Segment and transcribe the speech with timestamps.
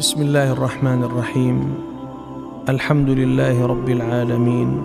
[0.00, 1.74] بسم الله الرحمن الرحيم
[2.68, 4.82] الحمد لله رب العالمين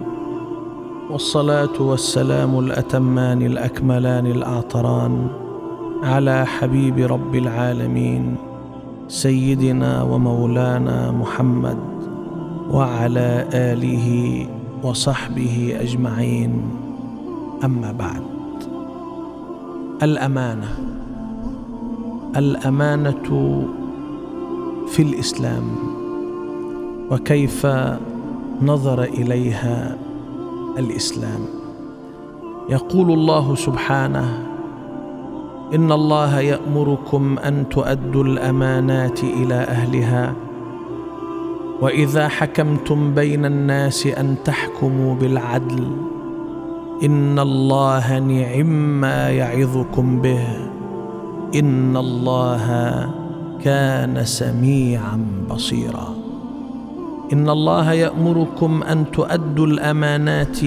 [1.11, 5.27] والصلاه والسلام الاتمان الاكملان الاعطران
[6.03, 8.35] على حبيب رب العالمين
[9.07, 11.79] سيدنا ومولانا محمد
[12.71, 14.07] وعلى اله
[14.83, 16.61] وصحبه اجمعين
[17.63, 18.23] اما بعد
[20.03, 20.69] الامانه
[22.35, 23.75] الامانه
[24.87, 25.63] في الإسلام
[27.11, 27.67] وكيف
[28.61, 29.97] نظر إليها
[30.77, 31.39] الإسلام.
[32.69, 34.45] يقول الله سبحانه
[35.73, 40.33] إن الله يأمركم أن تؤدوا الأمانات إلى أهلها
[41.81, 45.87] وإذا حكمتم بين الناس أن تحكموا بالعدل
[47.03, 50.47] إن الله نعم ما يعظكم به
[51.55, 52.65] إن الله
[53.65, 56.15] كان سميعا بصيرا.
[57.33, 60.63] إن الله يأمركم أن تؤدوا الأمانات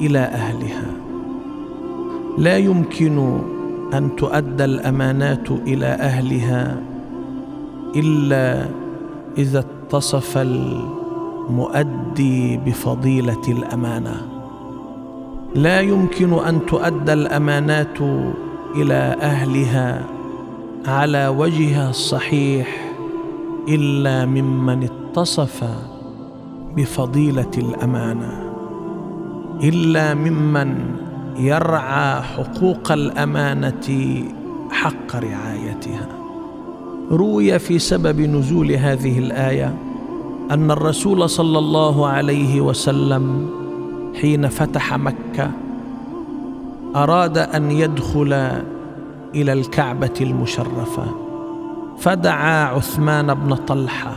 [0.00, 0.90] إلى أهلها.
[2.38, 3.40] لا يمكن
[3.94, 6.76] أن تؤدى الأمانات إلى أهلها
[7.96, 8.68] إلا
[9.38, 14.16] إذا اتصف المؤدي بفضيلة الأمانة.
[15.54, 18.00] لا يمكن أن تؤدى الأمانات
[18.76, 20.02] إلى أهلها
[20.86, 22.92] على وجهها الصحيح
[23.68, 25.64] إلا ممن اتصف
[26.76, 28.52] بفضيلة الأمانة
[29.62, 30.96] إلا ممن
[31.36, 34.24] يرعى حقوق الأمانة
[34.70, 36.08] حق رعايتها.
[37.10, 39.74] روي في سبب نزول هذه الآية
[40.50, 43.50] أن الرسول صلى الله عليه وسلم
[44.20, 45.50] حين فتح مكة
[46.96, 48.62] أراد أن يدخل
[49.34, 51.04] إلى الكعبة المشرفة
[51.98, 54.16] فدعا عثمان بن طلحة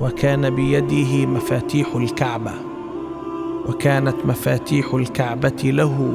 [0.00, 2.52] وكان بيده مفاتيح الكعبة
[3.68, 6.14] وكانت مفاتيح الكعبة له.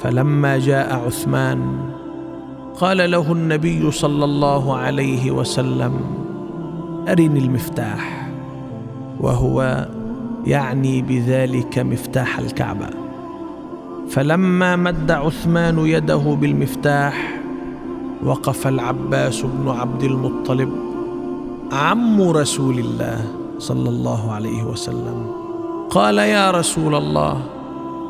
[0.00, 1.78] فلما جاء عثمان
[2.80, 6.00] قال له النبي صلى الله عليه وسلم
[7.08, 8.28] أرني المفتاح.
[9.20, 9.88] وهو
[10.46, 13.05] يعني بذلك مفتاح الكعبة.
[14.10, 17.40] فلما مد عثمان يده بالمفتاح
[18.24, 20.72] وقف العباس بن عبد المطلب
[21.72, 23.24] عم رسول الله
[23.58, 25.26] صلى الله عليه وسلم.
[25.90, 27.42] قال يا رسول الله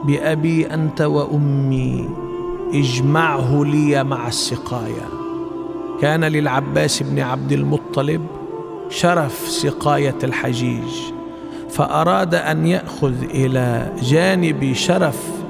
[0.04, 2.08] بأبي أنت وأمي
[2.74, 5.08] اجمعه لي مع السقاية.
[6.00, 8.26] كان للعباس بن عبد المطلب
[8.90, 10.92] شرف سقاية الحجيج
[11.70, 15.45] فأراد أن يأخذ إلى جانب شرف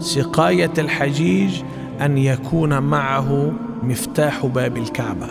[0.00, 1.62] سقاية الحجيج
[2.00, 3.52] أن يكون معه
[3.82, 5.26] مفتاح باب الكعبة.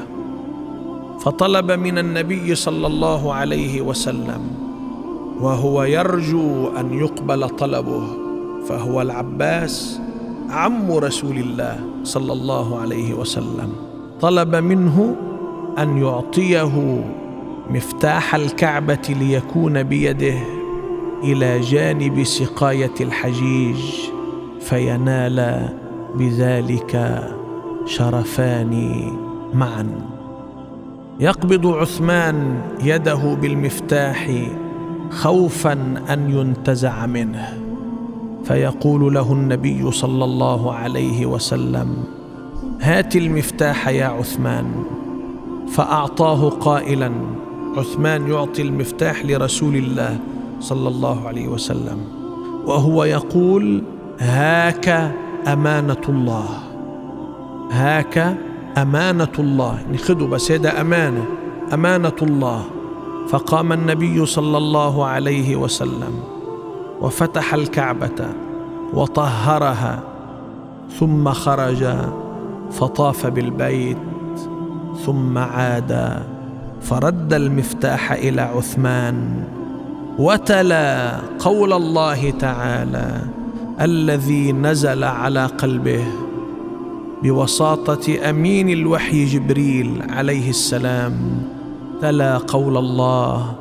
[1.20, 4.42] فطلب من النبي صلى الله عليه وسلم
[5.40, 8.04] وهو يرجو أن يقبل طلبه
[8.68, 10.02] فهو العباس
[10.50, 13.70] عم رسول الله صلى الله عليه وسلم.
[14.22, 15.16] طلب منه
[15.78, 17.04] أن يعطيه
[17.70, 20.40] مفتاح الكعبة ليكون بيده
[21.24, 24.10] إلى جانب سقاية الحجيج.
[24.60, 25.70] فينال
[26.16, 27.24] بذلك
[27.86, 29.02] شرفان
[29.54, 29.88] معا.
[31.20, 34.32] يقبض عثمان يده بالمفتاح
[35.12, 35.74] خوفا
[36.10, 37.60] أن ينتزع منه.
[38.44, 42.04] فيقول له النبي صلى الله عليه وسلم
[42.82, 44.66] هات المفتاح يا عثمان.
[45.68, 47.12] فأعطاه قائلا
[47.78, 50.18] عثمان يعطي المفتاح لرسول الله
[50.60, 51.98] صلى الله عليه وسلم.
[52.66, 53.84] وهو يقول
[54.20, 55.12] هاك
[55.48, 56.50] أمانة الله.
[57.72, 58.38] هاك
[58.78, 59.80] أمانة الله.
[59.86, 61.26] يعني خذوا بس هذا أمانة.
[61.74, 62.64] أمانة الله.
[63.30, 66.14] فقام النبي صلى الله عليه وسلم
[67.02, 68.26] وفتح الكعبة
[68.94, 70.00] وطهرها
[71.00, 71.86] ثم خرج
[72.72, 73.98] فطاف بالبيت
[75.06, 76.24] ثم عاد
[76.82, 79.44] فرد المفتاح إلى عثمان.
[80.20, 83.22] وتلا قول الله تعالى
[83.82, 86.04] الذي نزل على قلبه
[87.24, 91.14] بوساطة أمين الوحي جبريل عليه السلام
[92.02, 93.56] تلا قول الله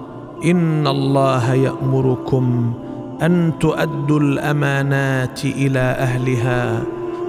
[0.45, 2.73] إن الله يأمركم
[3.23, 6.83] أن تؤدوا الأمانات إلى أهلها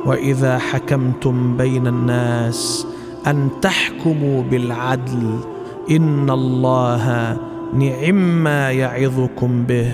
[0.05, 2.87] وإذا حكمتم بين الناس
[3.27, 5.39] أن تحكموا بالعدل.
[5.91, 7.37] إن الله
[7.73, 9.91] نعم ما يعظكم به.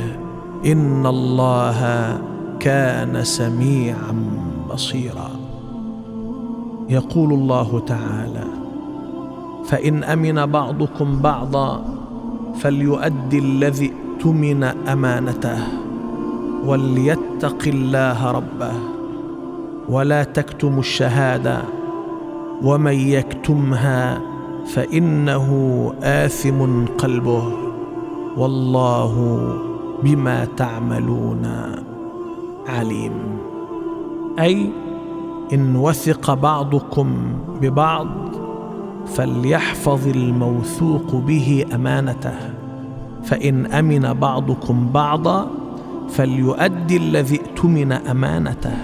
[0.66, 2.20] إن الله
[2.66, 4.16] كان سميعا
[4.70, 5.30] بصيرا.
[6.90, 8.44] يقول الله تعالى
[9.66, 11.86] فإن أمن بعضكم بعضا
[12.56, 15.58] فليؤدي الذي اؤتمن أمانته
[16.66, 18.74] وليتق الله ربه
[19.90, 21.58] ولا تكتموا الشهادة
[22.64, 24.22] ومن يكتمها
[24.66, 25.50] فإنه
[26.04, 27.44] آثم قلبه
[28.38, 29.14] والله
[30.04, 31.46] بما تعملون
[32.68, 33.12] عليم
[34.40, 34.70] أي
[35.54, 37.16] إن وثق بعضكم
[37.62, 38.08] ببعض
[39.06, 42.36] فليحفظ الموثوق به أمانته.
[43.24, 45.48] فإن أمن بعضكم بعضا
[46.10, 48.78] فليؤدي الذي اؤتمن أمانته.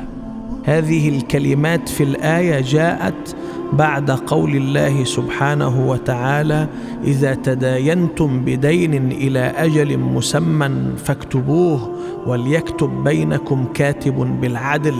[0.64, 3.36] هذه الكلمات في الآية جاءت
[3.74, 6.68] بعد قول الله سبحانه وتعالى
[7.04, 11.92] إذا تداينتم بدين إلى أجل مسمى فاكتبوه
[12.28, 14.96] وليكتب بينكم كاتب بالعدل.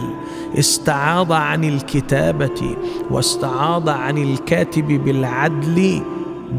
[0.58, 2.76] استعاض عن الكتابة
[3.10, 6.00] واستعاض عن الكاتب بالعدل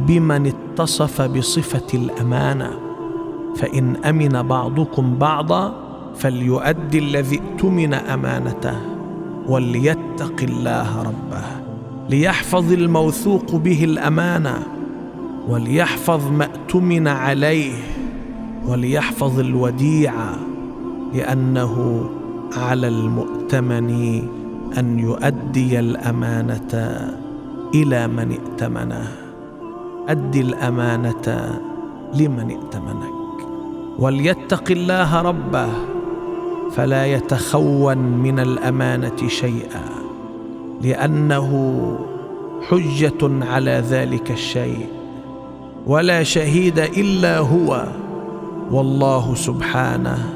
[0.07, 2.71] بمن اتصف بصفة الأمانة.
[3.56, 5.74] فإن أمن بعضكم بعضا
[6.16, 8.77] فليؤدي الذي اؤتمن أمانته
[9.48, 11.72] وليتق الله ربه.
[12.09, 14.63] ليحفظ الموثوق به الأمانة
[15.47, 17.73] وليحفظ ما اؤتمن عليه
[18.67, 20.35] وليحفظ الوديعه
[21.13, 22.05] لأنه
[22.57, 24.21] على المؤتمن
[24.77, 26.73] أن يؤدي الأمانة
[27.75, 29.11] إلى من ائتمنه.
[30.07, 31.59] أدي الأمانة
[32.13, 33.47] لمن ائتمنك.
[33.99, 35.69] وليتق الله ربه
[36.71, 39.93] فلا يتخون من الأمانة شيئا.
[40.83, 41.50] لأنه
[42.69, 44.88] حجة على ذلك الشيء
[45.88, 47.88] ولا شهيد إلا هو
[48.71, 50.33] والله سبحانه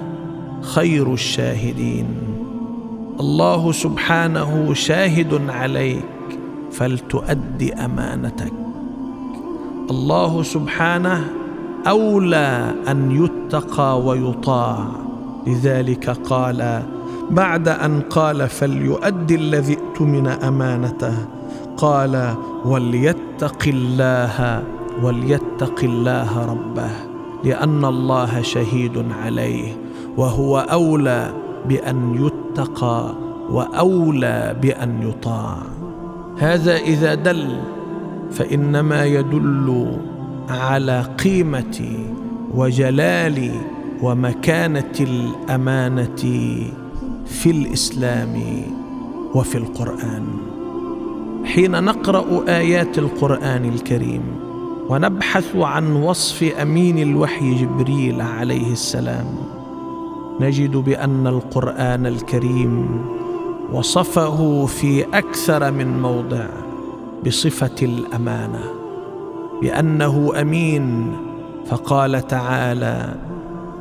[0.61, 2.07] خير الشاهدين.
[3.19, 6.39] الله سبحانه شاهد عليك
[6.71, 8.53] فلتؤدي أمانتك.
[9.91, 11.25] الله سبحانه
[11.87, 14.87] أولى أن يتقى ويطاع
[15.47, 16.83] لذلك قال
[17.31, 21.13] بعد أن قال فليؤدي الذي اؤتمن أمانته.
[21.77, 22.35] قال
[22.65, 24.63] وليتق الله
[25.03, 26.89] وليتق الله ربه
[27.43, 29.77] لأن الله شهيد عليه
[30.17, 31.33] وهو أولى
[31.69, 33.13] بأن يتقى
[33.49, 35.57] وأولى بأن يطاع.
[36.37, 37.57] هذا إذا دل
[38.31, 39.97] فإنما يدل
[40.49, 41.81] على قيمة
[42.55, 43.51] وجلال
[44.01, 46.23] ومكانة الأمانة.
[47.29, 48.63] في الإسلام
[49.35, 50.27] وفي القرآن.
[51.45, 54.21] حين نقرأ آيات القرآن الكريم
[54.89, 59.25] ونبحث عن وصف أمين الوحي جبريل عليه السلام
[60.39, 63.01] نجد بأن القرآن الكريم
[63.73, 66.45] وصفه في أكثر من موضع
[67.25, 68.63] بصفة الأمانة.
[69.61, 71.15] بأنه أمين
[71.65, 73.15] فقال تعالى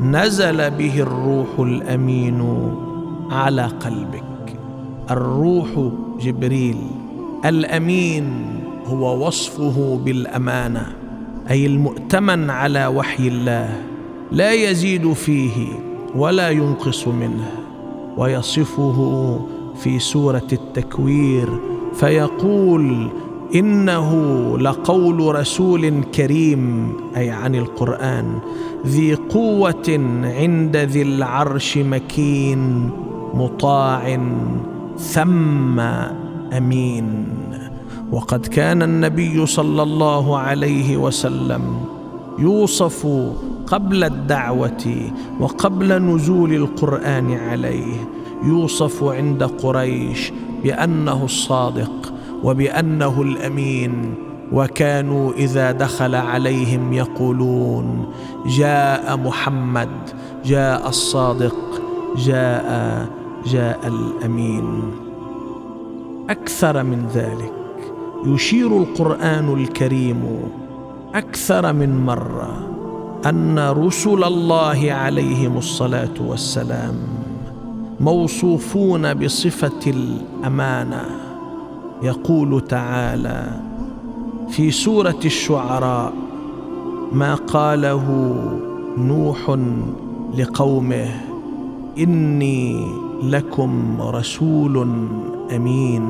[0.00, 2.40] نزل به الروح الأمين
[3.30, 4.58] على قلبك.
[5.10, 5.90] الروح
[6.20, 6.76] جبريل
[7.44, 8.26] الأمين
[8.86, 10.86] هو وصفه بالأمانة
[11.50, 13.82] أي المؤتمن على وحي الله
[14.32, 15.66] لا يزيد فيه
[16.14, 17.50] ولا ينقص منه.
[18.16, 19.40] ويصفه
[19.76, 21.48] في سورة التكوير
[21.94, 23.08] فيقول
[23.54, 24.12] إنه
[24.58, 28.38] لقول رسول كريم أي عن القرآن
[28.86, 32.90] ذي قوة عند ذي العرش مكين.
[33.36, 34.18] مطاع
[34.98, 35.80] ثم
[36.56, 37.28] أمين.
[38.12, 41.62] وقد كان النبي صلى الله عليه وسلم
[42.38, 43.06] يوصف
[43.66, 48.08] قبل الدعوة وقبل نزول القرآن عليه
[48.44, 52.12] يوصف عند قريش بأنه الصادق
[52.44, 54.14] وبأنه الأمين.
[54.52, 58.06] وكانوا إذا دخل عليهم يقولون
[58.46, 59.88] جاء محمد
[60.44, 61.56] جاء الصادق
[62.16, 63.06] جاء
[63.46, 64.82] جاء الأمين.
[66.30, 67.52] أكثر من ذلك
[68.26, 70.22] يشير القرآن الكريم
[71.14, 72.68] أكثر من مرة
[73.26, 76.94] أن رسل الله عليهم الصلاة والسلام
[78.00, 81.04] موصوفون بصفة الأمانة.
[82.02, 83.60] يقول تعالى
[84.48, 86.12] في سورة الشعراء
[87.12, 88.04] ما قاله
[88.98, 89.56] نوح
[90.38, 91.25] لقومه
[91.98, 92.86] إني
[93.22, 94.88] لكم رسول
[95.56, 96.02] أمين.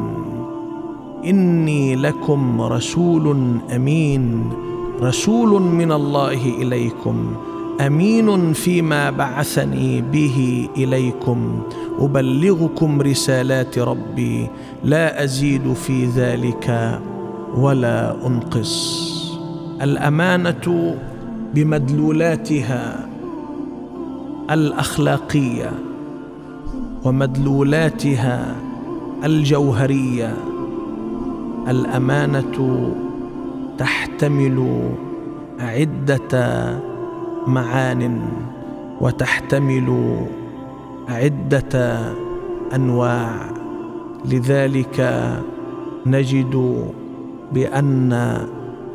[1.24, 3.36] إني لكم رسول
[3.74, 4.50] أمين.
[5.02, 7.34] رسول من الله إليكم
[7.80, 11.60] أمين فيما بعثني به إليكم.
[11.98, 14.46] أبلغكم رسالات ربي
[14.84, 16.98] لا أزيد في ذلك
[17.56, 19.06] ولا أنقص.
[19.82, 20.96] الأمانة
[21.54, 23.05] بمدلولاتها
[24.50, 25.72] الأخلاقية
[27.04, 28.56] ومدلولاتها
[29.24, 30.36] الجوهرية
[31.68, 32.92] الأمانة
[33.78, 34.88] تحتمل
[35.60, 36.32] عدة
[37.46, 38.22] معان
[39.00, 40.18] وتحتمل
[41.08, 42.00] عدة
[42.74, 43.30] أنواع.
[44.24, 44.98] لذلك
[46.06, 46.84] نجد
[47.52, 48.12] بأن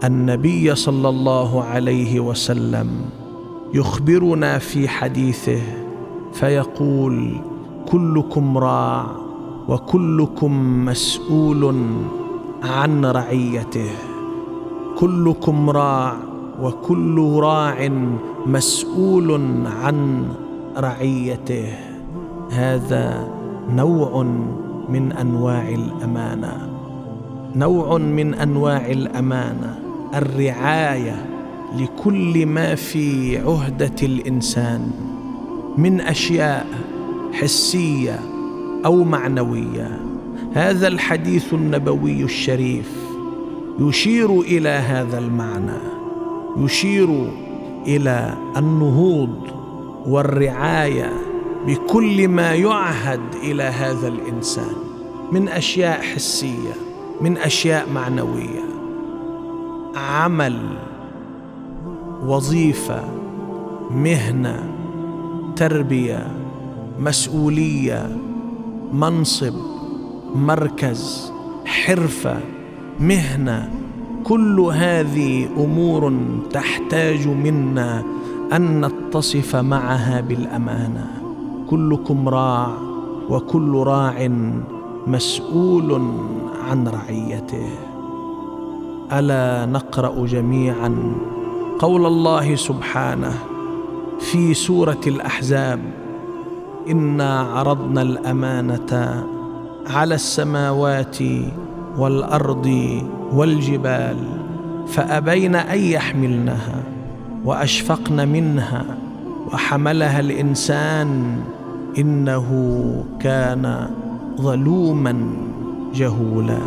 [0.04, 2.90] النبي صلى الله عليه وسلم
[3.74, 5.62] يخبرنا في حديثه
[6.34, 7.38] فيقول
[7.92, 9.06] كلكم راع
[9.68, 11.76] وكلكم مسؤول
[12.64, 13.92] عن رعيته.
[15.00, 16.18] كلكم راع
[16.62, 17.90] وكل راع
[18.46, 19.32] مسؤول
[19.84, 20.28] عن
[20.78, 21.74] رعيته.
[22.52, 23.28] هذا
[23.70, 24.24] نوع
[24.90, 26.70] من أنواع الأمانة.
[27.56, 29.80] نوع من أنواع الأمانة
[30.16, 31.31] الرعاية
[31.80, 34.92] لكل ما في عهدة الإنسان
[35.78, 36.68] من أشياء
[37.34, 38.20] حسية
[38.86, 40.00] أو معنوية.
[40.54, 42.92] هذا الحديث النبوي الشريف
[43.80, 45.78] يشير إلى هذا المعنى
[46.58, 47.32] يشير
[47.88, 49.48] إلى النهوض
[50.06, 51.14] والرعاية
[51.68, 54.76] بكل ما يعهد إلى هذا الإنسان
[55.32, 56.74] من أشياء حسية
[57.22, 58.64] من أشياء معنوية.
[59.96, 60.60] عمل
[62.26, 63.04] وظيفة
[63.92, 64.64] مهنة
[65.56, 66.28] تربية
[67.00, 68.18] مسؤولية
[68.94, 69.54] منصب
[70.36, 71.32] مركز
[71.66, 72.40] حرفة
[73.00, 73.70] مهنة
[74.24, 76.14] كل هذه أمور
[76.52, 78.04] تحتاج منا
[78.54, 81.08] أن نتصف معها بالأمانة.
[81.70, 82.68] كلكم راع
[83.30, 84.28] وكل راع
[85.08, 86.02] مسؤول
[86.70, 87.70] عن رعيته.
[89.12, 91.16] ألا نقرأ جميعا
[91.82, 93.34] قول الله سبحانه
[94.20, 95.80] في سورة الأحزاب
[96.90, 99.24] إنا عرضنا الأمانة
[99.88, 101.18] على السماوات
[101.98, 102.98] والأرض
[103.34, 104.18] والجبال
[104.88, 106.84] فأبين أن يحملنها
[107.46, 108.86] وأشفقن منها
[109.54, 111.42] وحملها الإنسان
[111.98, 112.50] إنه
[113.20, 113.90] كان
[114.42, 115.16] ظلوما
[115.94, 116.60] جهولا.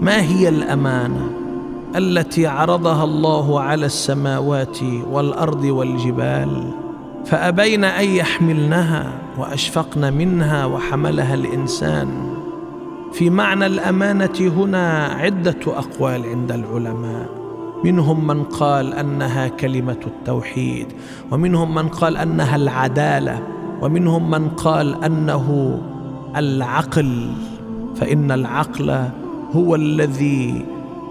[0.00, 1.39] ما هي الأمانة؟
[1.96, 4.78] التي عرضها الله على السماوات
[5.10, 6.70] والأرض والجبال
[7.24, 12.08] فأبين أن يحملنها وأشفقن منها وحملها الإنسان.
[13.12, 17.28] في معنى الأمانة هنا عدة أقوال عند العلماء.
[17.84, 20.86] منهم من قال أنها كلمة التوحيد
[21.30, 23.42] ومنهم من قال أنها العدالة
[23.82, 25.78] ومنهم من قال أنه
[26.36, 27.30] العقل.
[27.96, 29.04] فإن العقل
[29.52, 30.66] هو الذي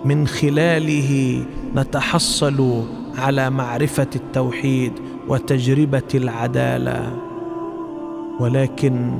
[0.05, 1.43] من خلاله
[1.75, 2.83] نتحصل
[3.17, 4.93] على معرفة التوحيد
[5.27, 7.11] وتجربة العدالة.
[8.39, 9.17] ولكن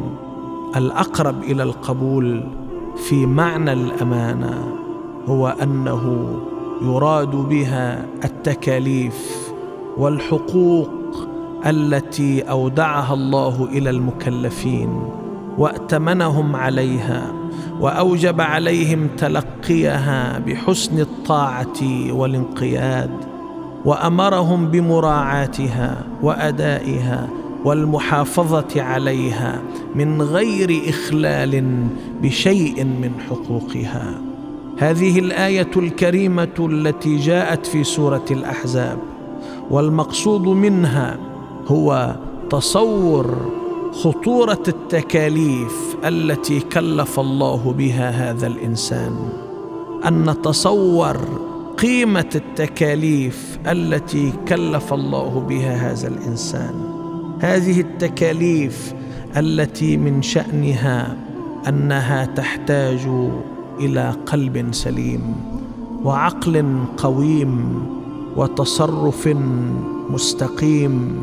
[0.76, 2.44] الأقرب إلى القبول
[2.96, 4.76] في معنى الأمانة
[5.28, 6.34] هو أنه
[6.82, 9.52] يراد بها التكاليف
[9.98, 10.90] والحقوق
[11.66, 15.04] التي أودعها الله إلى المكلفين
[15.58, 17.39] وأتمنهم عليها.
[17.80, 23.12] وأوجب عليهم تلقيها بحسن الطاعة والانقياد
[23.86, 27.30] وأمرهم بمراعاتها وأدائها
[27.66, 29.62] والمحافظة عليها
[29.96, 31.84] من غير إخلال
[32.22, 34.22] بشيء من حقوقها.
[34.78, 38.98] هذه الآية الكريمة التي جاءت في سورة الأحزاب
[39.70, 41.18] والمقصود منها
[41.68, 42.16] هو
[42.50, 43.59] تصور
[43.92, 49.30] خطورة التكاليف التي كلف الله بها هذا الإنسان.
[50.08, 51.18] أن نتصور
[51.78, 56.74] قيمة التكاليف التي كلف الله بها هذا الإنسان.
[57.40, 58.94] هذه التكاليف
[59.38, 61.18] التي من شأنها
[61.68, 63.10] أنها تحتاج
[63.80, 65.36] إلى قلب سليم
[66.04, 67.86] وعقل قويم
[68.38, 69.30] وتصرف
[70.10, 71.22] مستقيم.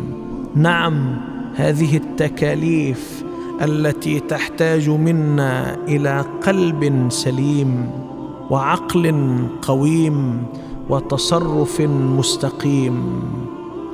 [0.54, 1.16] نعم
[1.56, 3.24] هذه التكاليف
[3.62, 7.90] التي تحتاج منا إلى قلب سليم
[8.50, 10.46] وعقل قويم
[10.88, 13.22] وتصرف مستقيم.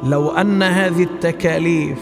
[0.04, 1.99] لو أن هذه التكاليف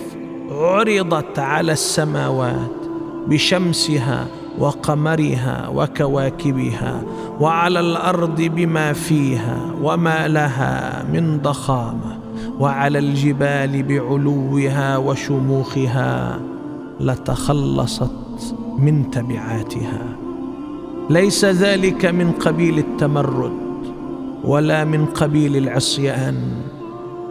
[0.51, 2.81] عرضت على السماوات
[3.27, 4.27] بشمسها
[4.59, 7.03] وقمرها وكواكبها
[7.41, 12.10] وعلى الأرض بما فيها وما لها من ضخامة
[12.61, 16.41] وعلى الجبال بعلوها وشموخها
[17.01, 20.03] لتخلصت من تبعاتها.
[21.11, 23.53] ليس ذلك من قبيل التمرد
[24.45, 26.37] ولا من قبيل العصيان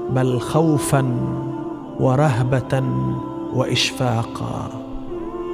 [0.09, 1.05] بل خوفا
[1.99, 2.83] ورهبة
[3.53, 4.69] واشفاقا.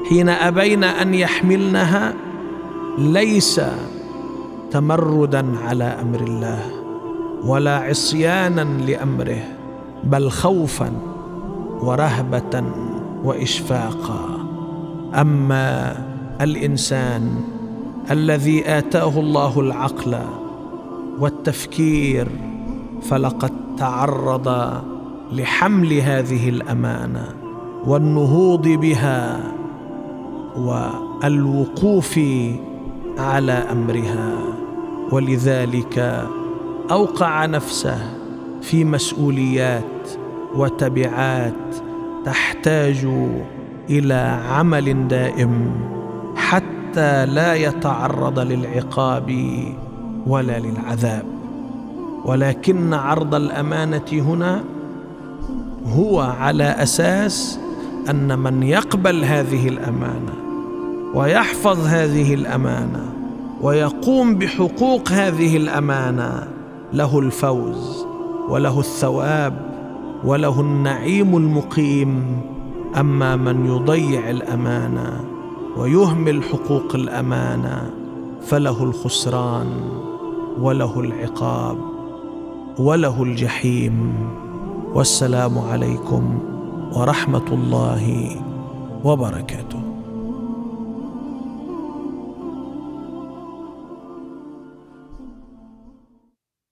[0.10, 2.14] حين أبين أن يحملنها
[2.98, 3.62] ليس
[4.72, 6.62] تمردا على أمر الله
[7.46, 9.65] ولا عصيانا لأمره.
[10.04, 10.92] بل خوفا
[11.82, 12.64] ورهبة
[13.24, 14.40] واشفاقا.
[15.14, 15.98] أما
[16.42, 17.42] الإنسان
[18.12, 20.18] الذي آتاه الله العقل
[21.20, 22.28] والتفكير
[23.02, 24.72] فلقد تعرض
[25.32, 27.28] لحمل هذه الأمانة
[27.86, 29.52] والنهوض بها
[30.58, 32.20] والوقوف
[33.18, 34.32] على أمرها.
[35.12, 36.28] ولذلك
[36.92, 38.25] أوقع نفسه
[38.66, 40.10] في مسؤوليات
[40.56, 41.76] وتبعات
[42.26, 43.08] تحتاج
[43.90, 45.72] إلى عمل دائم
[46.36, 49.36] حتى لا يتعرض للعقاب
[50.28, 51.26] ولا للعذاب.
[52.26, 54.64] ولكن عرض الأمانة هنا
[55.88, 57.60] هو على أساس
[58.10, 60.34] أن من يقبل هذه الأمانة
[61.14, 63.14] ويحفظ هذه الأمانة
[63.62, 66.48] ويقوم بحقوق هذه الأمانة
[66.94, 68.15] له الفوز.
[68.50, 69.54] وله الثواب
[70.26, 72.42] وله النعيم المقيم.
[73.00, 75.26] أما من يضيع الأمانة
[75.78, 77.92] ويهمل حقوق الأمانة
[78.42, 79.68] فله الخسران
[80.62, 81.78] وله العقاب
[82.80, 84.14] وله الجحيم.
[84.94, 86.40] والسلام عليكم
[86.96, 88.30] ورحمة الله
[89.04, 89.75] وبركاته.